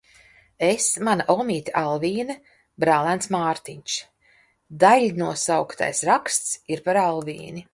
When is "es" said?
0.67-0.85